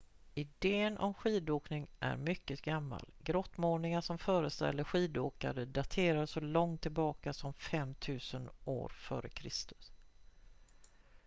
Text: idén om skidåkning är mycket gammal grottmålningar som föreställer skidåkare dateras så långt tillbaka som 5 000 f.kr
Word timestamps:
idén 0.33 0.97
om 0.97 1.13
skidåkning 1.13 1.87
är 1.99 2.17
mycket 2.17 2.61
gammal 2.61 3.05
grottmålningar 3.23 4.01
som 4.01 4.17
föreställer 4.17 4.83
skidåkare 4.83 5.65
dateras 5.65 6.31
så 6.31 6.39
långt 6.39 6.81
tillbaka 6.81 7.33
som 7.33 7.53
5 7.53 7.95
000 8.07 8.89
f.kr 8.89 9.27